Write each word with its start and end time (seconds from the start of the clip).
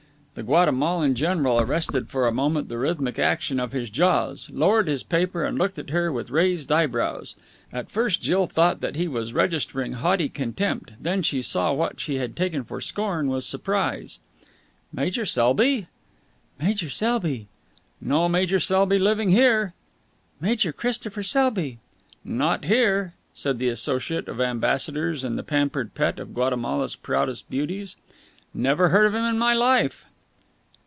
The 0.33 0.43
Guatemalan 0.43 1.13
general 1.13 1.59
arrested 1.59 2.07
for 2.09 2.25
a 2.25 2.31
moment 2.31 2.69
the 2.69 2.77
rhythmic 2.77 3.19
action 3.19 3.59
of 3.59 3.73
his 3.73 3.89
jaws, 3.89 4.49
lowered 4.49 4.87
his 4.87 5.03
paper 5.03 5.43
and 5.43 5.57
looked 5.57 5.77
at 5.77 5.89
her 5.89 6.09
with 6.09 6.29
raised 6.31 6.71
eyebrows. 6.71 7.35
At 7.73 7.91
first 7.91 8.21
Jill 8.21 8.47
thought 8.47 8.79
that 8.79 8.95
he 8.95 9.09
was 9.09 9.33
registering 9.33 9.91
haughty 9.91 10.29
contempt, 10.29 10.91
then 10.97 11.21
she 11.21 11.41
saw 11.41 11.73
what 11.73 11.99
she 11.99 12.15
had 12.15 12.37
taken 12.37 12.63
for 12.63 12.79
scorn 12.79 13.27
was 13.27 13.45
surprise. 13.45 14.19
"Major 14.93 15.25
Selby?" 15.25 15.87
"Major 16.61 16.89
Selby." 16.89 17.49
"No 17.99 18.29
Major 18.29 18.61
Selby 18.61 18.97
living 18.99 19.31
here." 19.31 19.73
"Major 20.39 20.71
Christopher 20.71 21.23
Selby." 21.23 21.77
"Not 22.23 22.63
here," 22.63 23.15
said 23.33 23.59
the 23.59 23.67
associate 23.67 24.29
of 24.29 24.39
ambassadors 24.39 25.25
and 25.25 25.37
the 25.37 25.43
pampered 25.43 25.93
pet 25.93 26.19
of 26.19 26.33
Guatemala's 26.33 26.95
proudest 26.95 27.49
beauties. 27.49 27.97
"Never 28.53 28.89
heard 28.89 29.05
of 29.05 29.13
him 29.13 29.25
in 29.25 29.37
my 29.37 29.53
life!" 29.53 30.05